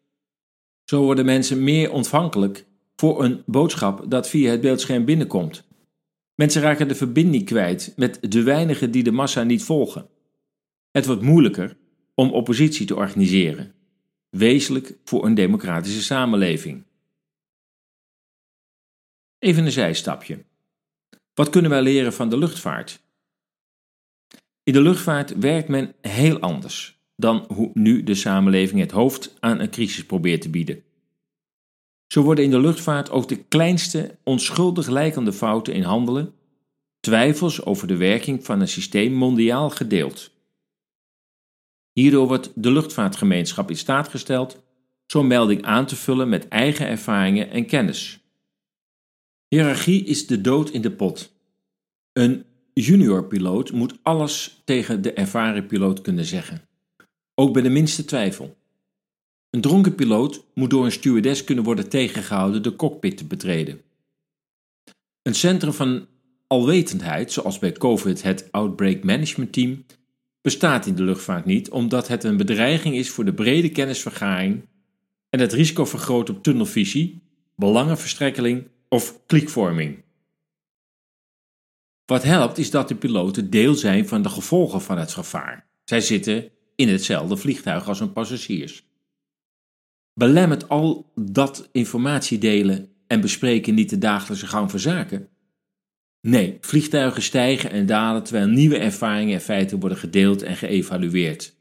Zo 0.84 1.02
worden 1.02 1.24
mensen 1.24 1.64
meer 1.64 1.92
ontvankelijk 1.92 2.66
voor 2.96 3.24
een 3.24 3.42
boodschap 3.46 4.04
dat 4.10 4.28
via 4.28 4.50
het 4.50 4.60
beeldscherm 4.60 5.04
binnenkomt. 5.04 5.67
Mensen 6.38 6.62
raken 6.62 6.88
de 6.88 6.94
verbinding 6.94 7.44
kwijt 7.44 7.92
met 7.96 8.32
de 8.32 8.42
weinigen 8.42 8.90
die 8.90 9.02
de 9.02 9.10
massa 9.10 9.42
niet 9.42 9.62
volgen. 9.62 10.08
Het 10.90 11.06
wordt 11.06 11.22
moeilijker 11.22 11.76
om 12.14 12.32
oppositie 12.32 12.86
te 12.86 12.94
organiseren, 12.94 13.74
wezenlijk 14.30 14.98
voor 15.04 15.24
een 15.24 15.34
democratische 15.34 16.02
samenleving. 16.02 16.84
Even 19.38 19.64
een 19.64 19.72
zijstapje. 19.72 20.44
Wat 21.34 21.50
kunnen 21.50 21.70
wij 21.70 21.82
leren 21.82 22.12
van 22.12 22.28
de 22.28 22.38
luchtvaart? 22.38 23.00
In 24.62 24.72
de 24.72 24.82
luchtvaart 24.82 25.38
werkt 25.38 25.68
men 25.68 25.94
heel 26.00 26.38
anders 26.38 26.98
dan 27.16 27.44
hoe 27.48 27.70
nu 27.74 28.02
de 28.02 28.14
samenleving 28.14 28.80
het 28.80 28.90
hoofd 28.90 29.36
aan 29.40 29.60
een 29.60 29.70
crisis 29.70 30.06
probeert 30.06 30.40
te 30.40 30.50
bieden. 30.50 30.82
Zo 32.08 32.22
worden 32.22 32.44
in 32.44 32.50
de 32.50 32.60
luchtvaart 32.60 33.10
ook 33.10 33.28
de 33.28 33.36
kleinste 33.36 34.18
onschuldig 34.24 34.88
lijkende 34.88 35.32
fouten 35.32 35.74
in 35.74 35.82
handelen, 35.82 36.34
twijfels 37.00 37.64
over 37.64 37.86
de 37.86 37.96
werking 37.96 38.44
van 38.44 38.60
een 38.60 38.68
systeem 38.68 39.12
mondiaal 39.12 39.70
gedeeld. 39.70 40.30
Hierdoor 41.92 42.26
wordt 42.26 42.50
de 42.54 42.70
luchtvaartgemeenschap 42.70 43.70
in 43.70 43.76
staat 43.76 44.08
gesteld 44.08 44.62
zo'n 45.06 45.26
melding 45.26 45.62
aan 45.62 45.86
te 45.86 45.96
vullen 45.96 46.28
met 46.28 46.48
eigen 46.48 46.86
ervaringen 46.86 47.50
en 47.50 47.66
kennis. 47.66 48.20
Hierarchie 49.48 50.04
is 50.04 50.26
de 50.26 50.40
dood 50.40 50.70
in 50.70 50.80
de 50.80 50.92
pot. 50.92 51.32
Een 52.12 52.44
junior 52.74 53.24
piloot 53.24 53.72
moet 53.72 53.98
alles 54.02 54.62
tegen 54.64 55.02
de 55.02 55.12
ervaren 55.12 55.66
piloot 55.66 56.00
kunnen 56.00 56.24
zeggen, 56.24 56.68
ook 57.34 57.52
bij 57.52 57.62
de 57.62 57.68
minste 57.68 58.04
twijfel. 58.04 58.57
Een 59.50 59.60
dronken 59.60 59.94
piloot 59.94 60.44
moet 60.54 60.70
door 60.70 60.84
een 60.84 60.92
stewardess 60.92 61.44
kunnen 61.44 61.64
worden 61.64 61.88
tegengehouden 61.88 62.62
de 62.62 62.76
cockpit 62.76 63.16
te 63.16 63.24
betreden. 63.24 63.80
Een 65.22 65.34
centrum 65.34 65.72
van 65.72 66.06
alwetendheid, 66.46 67.32
zoals 67.32 67.58
bij 67.58 67.72
COVID 67.72 68.22
het 68.22 68.52
Outbreak 68.52 69.04
Management 69.04 69.52
Team, 69.52 69.84
bestaat 70.40 70.86
in 70.86 70.94
de 70.94 71.02
luchtvaart 71.02 71.44
niet, 71.44 71.70
omdat 71.70 72.08
het 72.08 72.24
een 72.24 72.36
bedreiging 72.36 72.94
is 72.94 73.10
voor 73.10 73.24
de 73.24 73.34
brede 73.34 73.68
kennisvergaring 73.68 74.68
en 75.30 75.40
het 75.40 75.52
risico 75.52 75.84
vergroot 75.84 76.30
op 76.30 76.42
tunnelvisie, 76.42 77.22
belangenverstrekkeling 77.56 78.68
of 78.88 79.26
kliekvorming. 79.26 80.02
Wat 82.04 82.22
helpt 82.22 82.58
is 82.58 82.70
dat 82.70 82.88
de 82.88 82.94
piloten 82.94 83.50
deel 83.50 83.74
zijn 83.74 84.08
van 84.08 84.22
de 84.22 84.28
gevolgen 84.28 84.80
van 84.80 84.98
het 84.98 85.12
gevaar. 85.12 85.66
Zij 85.84 86.00
zitten 86.00 86.50
in 86.74 86.88
hetzelfde 86.88 87.36
vliegtuig 87.36 87.88
als 87.88 87.98
hun 87.98 88.12
passagiers. 88.12 88.87
Belemmert 90.18 90.68
al 90.68 91.12
dat 91.14 91.68
informatie 91.72 92.38
delen 92.38 92.88
en 93.06 93.20
bespreken 93.20 93.74
niet 93.74 93.90
de 93.90 93.98
dagelijkse 93.98 94.46
gang 94.46 94.70
van 94.70 94.80
zaken? 94.80 95.28
Nee, 96.20 96.58
vliegtuigen 96.60 97.22
stijgen 97.22 97.70
en 97.70 97.86
dalen 97.86 98.22
terwijl 98.22 98.46
nieuwe 98.46 98.78
ervaringen 98.78 99.34
en 99.34 99.40
feiten 99.40 99.80
worden 99.80 99.98
gedeeld 99.98 100.42
en 100.42 100.56
geëvalueerd. 100.56 101.54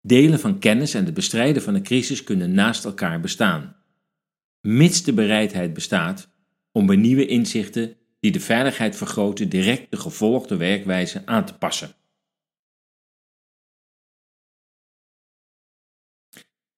Delen 0.00 0.40
van 0.40 0.58
kennis 0.58 0.94
en 0.94 1.04
het 1.04 1.14
bestrijden 1.14 1.62
van 1.62 1.74
een 1.74 1.82
crisis 1.82 2.24
kunnen 2.24 2.54
naast 2.54 2.84
elkaar 2.84 3.20
bestaan. 3.20 3.76
Mits 4.60 5.02
de 5.02 5.12
bereidheid 5.12 5.74
bestaat 5.74 6.28
om 6.72 6.86
bij 6.86 6.96
nieuwe 6.96 7.26
inzichten 7.26 7.96
die 8.20 8.32
de 8.32 8.40
veiligheid 8.40 8.96
vergroten 8.96 9.48
direct 9.48 9.90
de 9.90 9.96
gevolgde 9.96 10.56
werkwijze 10.56 11.22
aan 11.24 11.44
te 11.44 11.54
passen. 11.54 11.94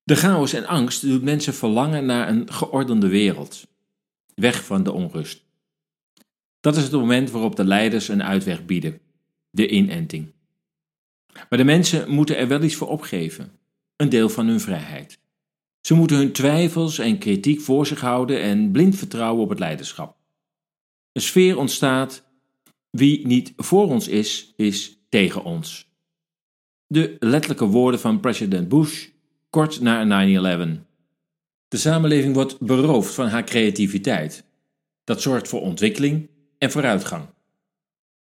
De 0.09 0.17
chaos 0.17 0.53
en 0.53 0.67
angst 0.67 1.03
doet 1.03 1.23
mensen 1.23 1.55
verlangen 1.55 2.07
naar 2.07 2.29
een 2.29 2.53
geordende 2.53 3.09
wereld, 3.09 3.67
weg 4.35 4.65
van 4.65 4.83
de 4.83 4.93
onrust. 4.93 5.45
Dat 6.61 6.77
is 6.77 6.83
het 6.83 6.93
moment 6.93 7.31
waarop 7.31 7.57
de 7.57 7.65
leiders 7.65 8.09
een 8.09 8.23
uitweg 8.23 8.65
bieden: 8.65 9.01
de 9.51 9.69
inenting. 9.69 10.33
Maar 11.33 11.59
de 11.59 11.65
mensen 11.65 12.11
moeten 12.11 12.37
er 12.37 12.49
wel 12.49 12.63
iets 12.63 12.75
voor 12.75 12.89
opgeven, 12.89 13.53
een 13.97 14.09
deel 14.09 14.29
van 14.29 14.47
hun 14.47 14.61
vrijheid. 14.61 15.19
Ze 15.81 15.95
moeten 15.95 16.17
hun 16.17 16.33
twijfels 16.33 16.99
en 16.99 17.19
kritiek 17.19 17.61
voor 17.61 17.87
zich 17.87 18.01
houden 18.01 18.41
en 18.41 18.71
blind 18.71 18.97
vertrouwen 18.97 19.43
op 19.43 19.49
het 19.49 19.59
leiderschap. 19.59 20.17
Een 21.13 21.23
sfeer 21.23 21.59
ontstaat: 21.59 22.25
wie 22.91 23.27
niet 23.27 23.53
voor 23.57 23.89
ons 23.89 24.09
is, 24.09 24.53
is 24.57 24.99
tegen 25.09 25.45
ons. 25.45 25.89
De 26.87 27.17
letterlijke 27.19 27.67
woorden 27.67 28.01
van 28.01 28.21
president 28.21 28.69
Bush 28.69 29.09
kort 29.51 29.81
na 29.81 30.27
9-11. 30.79 30.87
De 31.69 31.77
samenleving 31.77 32.35
wordt 32.35 32.61
beroofd 32.61 33.15
van 33.15 33.27
haar 33.27 33.45
creativiteit. 33.45 34.45
Dat 35.05 35.23
zorgt 35.23 35.49
voor 35.49 35.61
ontwikkeling 35.61 36.31
en 36.59 36.71
vooruitgang. 36.71 37.27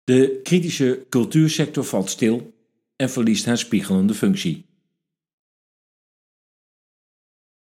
De 0.04 0.40
kritische 0.44 1.06
cultuursector 1.10 1.84
valt 1.84 2.10
stil 2.10 2.54
en 2.96 3.10
verliest 3.10 3.46
haar 3.46 3.58
spiegelende 3.58 4.13
functie. 4.13 4.66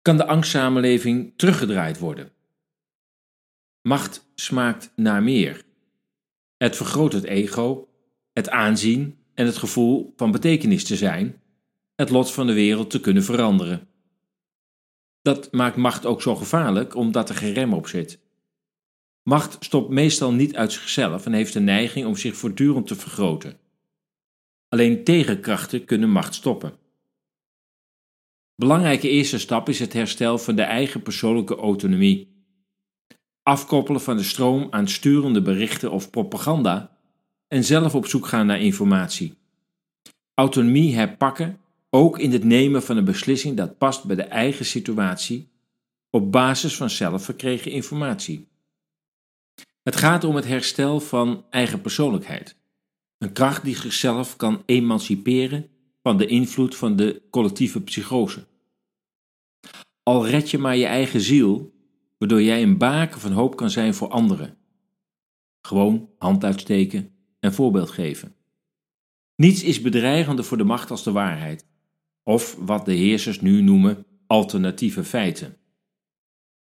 Kan 0.03 0.17
de 0.17 0.27
angstsamenleving 0.27 1.33
teruggedraaid 1.37 1.99
worden? 1.99 2.33
Macht 3.83 4.31
smaakt 4.35 4.93
naar 4.97 5.23
meer. 5.23 5.65
Het 6.57 6.77
vergroot 6.77 7.13
het 7.13 7.25
ego, 7.25 7.89
het 8.33 8.49
aanzien 8.49 9.19
en 9.35 9.47
het 9.47 9.57
gevoel 9.57 10.13
van 10.17 10.31
betekenis 10.31 10.85
te 10.85 10.97
zijn, 10.97 11.40
het 12.01 12.11
lot 12.11 12.33
van 12.33 12.47
de 12.47 12.53
wereld 12.53 12.91
te 12.91 13.01
kunnen 13.01 13.25
veranderen. 13.25 13.89
Dat 15.23 15.53
maakt 15.53 15.77
macht 15.77 16.07
ook 16.07 16.23
zo 16.23 16.37
gevaarlijk 16.37 16.95
omdat 16.95 17.29
er 17.29 17.35
geen 17.35 17.53
rem 17.53 17.75
op 17.75 17.87
zit. 17.87 18.21
Macht 19.23 19.65
stopt 19.65 19.91
meestal 19.91 20.33
niet 20.33 20.57
uit 20.57 20.73
zichzelf 20.73 21.27
en 21.27 21.33
heeft 21.33 21.53
de 21.53 21.61
neiging 21.61 22.07
om 22.07 22.17
zich 22.17 22.37
voortdurend 22.37 22.87
te 22.87 22.95
vergroten. 22.95 23.59
Alleen 24.69 25.05
tegenkrachten 25.05 25.85
kunnen 25.85 26.11
macht 26.11 26.35
stoppen. 26.35 26.73
Belangrijke 28.55 29.09
eerste 29.09 29.39
stap 29.39 29.69
is 29.69 29.79
het 29.79 29.93
herstel 29.93 30.39
van 30.39 30.57
de 30.57 30.63
eigen 30.63 31.03
persoonlijke 31.03 31.57
autonomie. 31.57 32.45
Afkoppelen 33.43 34.01
van 34.01 34.17
de 34.17 34.23
stroom 34.23 34.67
aan 34.71 34.89
sturende 34.89 35.43
berichten 35.43 35.91
of 35.91 36.11
propaganda 36.11 36.97
en 37.49 37.65
zelf 37.65 37.95
op 37.95 38.07
zoek 38.07 38.27
gaan 38.27 38.47
naar 38.47 38.61
informatie. 38.61 39.35
Autonomie 40.35 40.95
herpakken, 40.95 41.60
ook 41.91 42.19
in 42.19 42.33
het 42.33 42.45
nemen 42.45 42.83
van 42.83 42.97
een 42.97 43.05
beslissing 43.05 43.57
dat 43.57 43.79
past 43.79 44.05
bij 44.05 44.17
de 44.17 44.23
eigen 44.23 44.65
situatie, 44.65 45.51
op 46.11 46.33
basis 46.33 46.77
van 46.77 46.91
zelf 46.91 47.25
verkregen 47.25 47.71
informatie. 47.71 48.49
Het 49.83 49.97
gaat 49.97 50.25
om 50.25 50.35
het 50.35 50.47
herstel 50.47 51.01
van 51.01 51.45
eigen 51.51 51.81
persoonlijkheid. 51.81 52.57
Een 53.19 53.33
kracht 53.33 53.65
die 53.65 53.77
zichzelf 53.77 54.37
kan 54.37 54.63
emanciperen 54.67 55.69
van 56.03 56.17
de 56.17 56.27
invloed 56.27 56.77
van 56.77 56.97
de 56.97 57.23
collectieve 57.31 57.83
psychose. 57.83 58.47
Al 60.03 60.27
red 60.27 60.51
je 60.51 60.59
maar 60.59 60.77
je 60.77 60.87
eigen 60.87 61.21
ziel, 61.21 61.73
waardoor 62.19 62.43
jij 62.43 62.63
een 62.63 62.79
baken 62.79 63.21
van 63.21 63.33
hoop 63.33 63.57
kan 63.57 63.71
zijn 63.71 63.95
voor 63.95 64.09
anderen. 64.09 64.59
Gewoon 65.61 66.11
hand 66.19 66.45
uitsteken 66.45 67.13
en 67.41 67.55
voorbeeld 67.55 67.91
geven. 67.91 68.35
Niets 69.37 69.63
is 69.63 69.81
bedreigender 69.81 70.45
voor 70.45 70.57
de 70.57 70.65
macht 70.65 70.91
als 70.91 71.05
de 71.05 71.13
waarheid. 71.13 71.70
Of 72.23 72.57
wat 72.59 72.85
de 72.85 72.95
heersers 72.95 73.41
nu 73.41 73.63
noemen 73.63 74.07
alternatieve 74.27 75.05
feiten. 75.05 75.57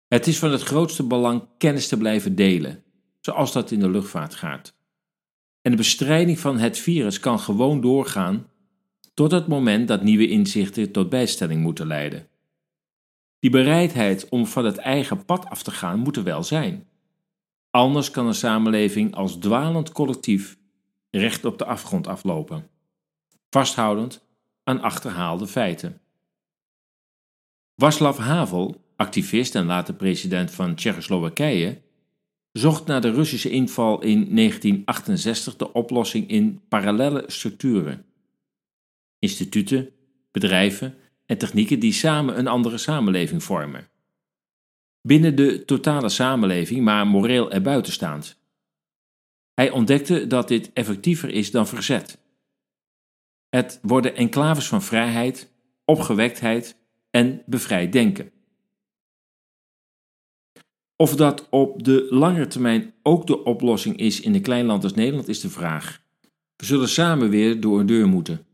Het 0.07 0.27
is 0.27 0.39
van 0.39 0.51
het 0.51 0.61
grootste 0.61 1.03
belang 1.03 1.47
kennis 1.57 1.87
te 1.87 1.97
blijven 1.97 2.35
delen, 2.35 2.83
zoals 3.19 3.51
dat 3.51 3.71
in 3.71 3.79
de 3.79 3.89
luchtvaart 3.89 4.35
gaat. 4.35 4.75
En 5.61 5.71
de 5.71 5.77
bestrijding 5.77 6.39
van 6.39 6.57
het 6.57 6.77
virus 6.77 7.19
kan 7.19 7.39
gewoon 7.39 7.81
doorgaan 7.81 8.47
tot 9.13 9.31
het 9.31 9.47
moment 9.47 9.87
dat 9.87 10.03
nieuwe 10.03 10.27
inzichten 10.27 10.91
tot 10.91 11.09
bijstelling 11.09 11.61
moeten 11.61 11.87
leiden. 11.87 12.27
Die 13.39 13.49
bereidheid 13.49 14.29
om 14.29 14.45
van 14.45 14.65
het 14.65 14.77
eigen 14.77 15.25
pad 15.25 15.45
af 15.45 15.63
te 15.63 15.71
gaan 15.71 15.99
moet 15.99 16.17
er 16.17 16.23
wel 16.23 16.43
zijn. 16.43 16.87
Anders 17.69 18.11
kan 18.11 18.27
een 18.27 18.33
samenleving 18.33 19.15
als 19.15 19.35
dwalend 19.35 19.91
collectief 19.91 20.57
recht 21.09 21.45
op 21.45 21.57
de 21.57 21.65
afgrond 21.65 22.07
aflopen, 22.07 22.69
vasthoudend 23.49 24.25
aan 24.71 24.81
achterhaalde 24.81 25.47
feiten. 25.47 26.01
Václav 27.75 28.17
Havel, 28.17 28.81
activist 28.95 29.55
en 29.55 29.65
later 29.65 29.93
president 29.93 30.51
van 30.51 30.75
Tsjechoslowakije, 30.75 31.81
zocht 32.51 32.85
na 32.85 32.99
de 32.99 33.11
Russische 33.11 33.49
inval 33.49 34.01
in 34.01 34.35
1968 34.35 35.55
de 35.55 35.73
oplossing 35.73 36.27
in 36.27 36.61
parallelle 36.67 37.23
structuren. 37.27 38.05
Instituten, 39.19 39.89
bedrijven 40.31 40.95
en 41.25 41.37
technieken 41.37 41.79
die 41.79 41.93
samen 41.93 42.37
een 42.37 42.47
andere 42.47 42.77
samenleving 42.77 43.43
vormen. 43.43 43.89
Binnen 45.01 45.35
de 45.35 45.65
totale 45.65 46.09
samenleving, 46.09 46.83
maar 46.83 47.07
moreel 47.07 47.51
erbuitenstaand. 47.51 48.39
Hij 49.53 49.69
ontdekte 49.69 50.27
dat 50.27 50.47
dit 50.47 50.73
effectiever 50.73 51.29
is 51.29 51.51
dan 51.51 51.67
verzet. 51.67 52.19
Het 53.51 53.79
worden 53.81 54.15
enclaves 54.15 54.67
van 54.67 54.81
vrijheid, 54.81 55.51
opgewektheid 55.85 56.75
en 57.09 57.41
bevrijd 57.45 57.91
denken. 57.91 58.31
Of 60.95 61.15
dat 61.15 61.47
op 61.49 61.83
de 61.83 62.07
lange 62.09 62.47
termijn 62.47 62.93
ook 63.03 63.27
de 63.27 63.43
oplossing 63.43 63.97
is 63.97 64.21
in 64.21 64.35
een 64.35 64.41
klein 64.41 64.65
land 64.65 64.83
als 64.83 64.93
Nederland 64.93 65.27
is 65.27 65.39
de 65.39 65.49
vraag. 65.49 66.01
We 66.55 66.65
zullen 66.65 66.89
samen 66.89 67.29
weer 67.29 67.59
door 67.59 67.79
een 67.79 67.85
deur 67.85 68.07
moeten. 68.07 68.45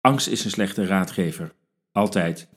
Angst 0.00 0.28
is 0.28 0.44
een 0.44 0.50
slechte 0.50 0.86
raadgever. 0.86 1.54
Altijd. 1.92 2.48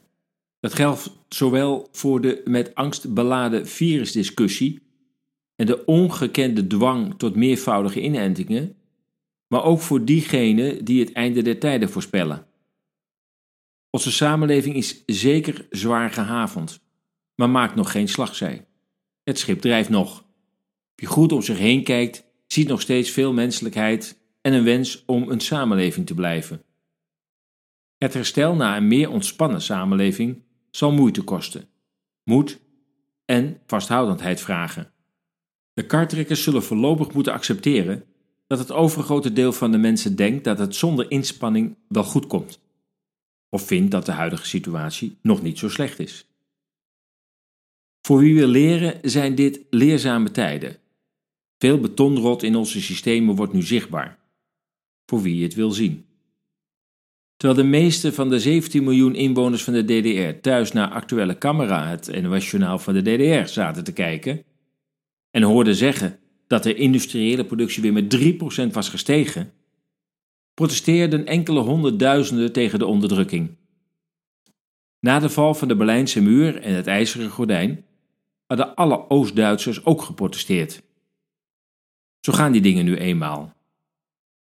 Dat 0.59 0.73
geldt 0.73 1.11
zowel 1.27 1.87
voor 1.91 2.21
de 2.21 2.41
met 2.45 2.75
angst 2.75 3.13
beladen 3.13 3.67
virusdiscussie 3.67 4.81
en 5.55 5.65
de 5.65 5.85
ongekende 5.85 6.67
dwang 6.67 7.13
tot 7.17 7.35
meervoudige 7.35 8.01
inentingen, 8.01 8.75
maar 9.53 9.63
ook 9.63 9.81
voor 9.81 10.05
diegenen 10.05 10.85
die 10.85 10.99
het 10.99 11.11
einde 11.11 11.41
der 11.41 11.59
tijden 11.59 11.89
voorspellen. 11.89 12.47
Onze 13.89 14.11
samenleving 14.11 14.75
is 14.75 15.03
zeker 15.05 15.67
zwaar 15.69 16.09
gehavend, 16.09 16.81
maar 17.35 17.49
maakt 17.49 17.75
nog 17.75 17.91
geen 17.91 18.07
slagzij. 18.07 18.67
Het 19.23 19.39
schip 19.39 19.61
drijft 19.61 19.89
nog. 19.89 20.25
Wie 20.95 21.07
goed 21.07 21.31
om 21.31 21.41
zich 21.41 21.57
heen 21.57 21.83
kijkt, 21.83 22.23
ziet 22.47 22.67
nog 22.67 22.81
steeds 22.81 23.09
veel 23.09 23.33
menselijkheid 23.33 24.19
en 24.41 24.53
een 24.53 24.63
wens 24.63 25.03
om 25.05 25.29
een 25.29 25.39
samenleving 25.39 26.05
te 26.05 26.13
blijven. 26.13 26.63
Het 27.97 28.13
herstel 28.13 28.55
naar 28.55 28.77
een 28.77 28.87
meer 28.87 29.09
ontspannen 29.09 29.61
samenleving 29.61 30.43
zal 30.71 30.91
moeite 30.91 31.21
kosten, 31.21 31.69
moed 32.23 32.59
en 33.25 33.61
vasthoudendheid 33.65 34.41
vragen. 34.41 34.93
De 35.73 35.85
kartrekkers 35.85 36.43
zullen 36.43 36.63
voorlopig 36.63 37.13
moeten 37.13 37.33
accepteren 37.33 38.12
dat 38.47 38.59
het 38.59 38.71
overgrote 38.71 39.33
deel 39.33 39.53
van 39.53 39.71
de 39.71 39.77
mensen 39.77 40.15
denkt 40.15 40.43
dat 40.43 40.59
het 40.59 40.75
zonder 40.75 41.11
inspanning 41.11 41.75
wel 41.87 42.03
goed 42.03 42.27
komt, 42.27 42.59
of 43.49 43.65
vindt 43.65 43.91
dat 43.91 44.05
de 44.05 44.11
huidige 44.11 44.47
situatie 44.47 45.17
nog 45.21 45.41
niet 45.41 45.57
zo 45.57 45.69
slecht 45.69 45.99
is. 45.99 46.27
Voor 48.01 48.19
wie 48.19 48.35
wil 48.35 48.47
leren 48.47 48.99
zijn 49.01 49.35
dit 49.35 49.61
leerzame 49.69 50.31
tijden. 50.31 50.77
Veel 51.57 51.79
betonrot 51.79 52.43
in 52.43 52.55
onze 52.55 52.81
systemen 52.81 53.35
wordt 53.35 53.53
nu 53.53 53.61
zichtbaar. 53.61 54.19
Voor 55.05 55.21
wie 55.21 55.43
het 55.43 55.53
wil 55.53 55.71
zien. 55.71 56.05
Terwijl 57.37 57.61
de 57.61 57.69
meeste 57.69 58.13
van 58.13 58.29
de 58.29 58.39
17 58.39 58.83
miljoen 58.83 59.15
inwoners 59.15 59.63
van 59.63 59.73
de 59.73 59.83
DDR 59.83 60.41
thuis 60.41 60.71
naar 60.71 60.89
actuele 60.89 61.37
camera, 61.37 61.87
het 61.87 62.21
NOS-journaal 62.21 62.79
van 62.79 62.93
de 62.93 63.01
DDR, 63.01 63.49
zaten 63.49 63.83
te 63.83 63.93
kijken 63.93 64.43
en 65.31 65.43
hoorden 65.43 65.75
zeggen 65.75 66.19
dat 66.47 66.63
de 66.63 66.73
industriële 66.73 67.45
productie 67.45 67.81
weer 67.81 67.93
met 67.93 68.17
3% 68.69 68.73
was 68.73 68.89
gestegen, 68.89 69.53
protesteerden 70.53 71.25
enkele 71.25 71.59
honderdduizenden 71.59 72.51
tegen 72.51 72.79
de 72.79 72.85
onderdrukking. 72.85 73.57
Na 74.99 75.19
de 75.19 75.29
val 75.29 75.53
van 75.53 75.67
de 75.67 75.75
Berlijnse 75.75 76.21
muur 76.21 76.61
en 76.61 76.73
het 76.73 76.87
ijzeren 76.87 77.29
gordijn 77.29 77.85
hadden 78.45 78.75
alle 78.75 79.09
Oost-Duitsers 79.09 79.85
ook 79.85 80.01
geprotesteerd. 80.01 80.83
Zo 82.19 82.33
gaan 82.33 82.51
die 82.51 82.61
dingen 82.61 82.85
nu 82.85 82.97
eenmaal. 82.97 83.53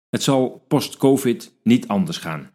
Het 0.09 0.23
zal 0.23 0.65
post-COVID 0.67 1.53
niet 1.63 1.87
anders 1.87 2.17
gaan. 2.17 2.51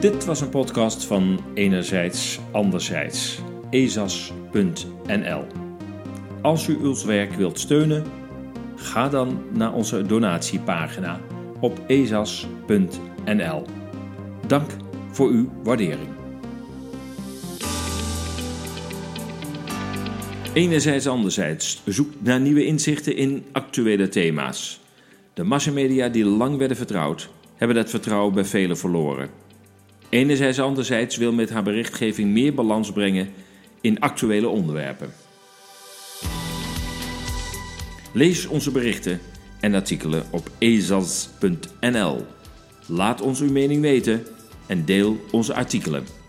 Dit 0.00 0.24
was 0.24 0.40
een 0.40 0.48
podcast 0.48 1.04
van 1.04 1.44
Enerzijds 1.54 2.38
Anderzijds, 2.52 3.41
ezas.nl. 3.72 5.44
Als 6.42 6.68
u 6.68 6.74
ons 6.74 7.04
werk 7.04 7.32
wilt 7.32 7.58
steunen, 7.58 8.04
ga 8.76 9.08
dan 9.08 9.42
naar 9.52 9.72
onze 9.72 10.02
donatiepagina 10.02 11.20
op 11.60 11.80
ezas.nl. 11.86 13.66
Dank 14.46 14.70
voor 15.10 15.28
uw 15.28 15.48
waardering. 15.62 16.08
Enerzijds 20.52 21.06
anderzijds 21.06 21.82
zoekt 21.84 22.22
naar 22.22 22.40
nieuwe 22.40 22.64
inzichten 22.64 23.16
in 23.16 23.44
actuele 23.52 24.08
thema's. 24.08 24.80
De 25.34 25.42
massamedia 25.44 26.08
die 26.08 26.24
lang 26.24 26.56
werden 26.56 26.76
vertrouwd, 26.76 27.28
hebben 27.56 27.76
dat 27.76 27.90
vertrouwen 27.90 28.34
bij 28.34 28.44
velen 28.44 28.78
verloren. 28.78 29.28
Enerzijds 30.08 30.60
anderzijds 30.60 31.16
wil 31.16 31.32
met 31.32 31.50
haar 31.50 31.62
berichtgeving 31.62 32.30
meer 32.30 32.54
balans 32.54 32.92
brengen 32.92 33.28
in 33.82 34.00
actuele 34.00 34.48
onderwerpen. 34.48 35.12
Lees 38.12 38.46
onze 38.46 38.70
berichten 38.70 39.20
en 39.60 39.74
artikelen 39.74 40.24
op 40.30 40.50
ezas.nl. 40.58 42.26
Laat 42.86 43.20
ons 43.20 43.40
uw 43.40 43.50
mening 43.50 43.80
weten 43.80 44.26
en 44.66 44.84
deel 44.84 45.20
onze 45.30 45.54
artikelen. 45.54 46.21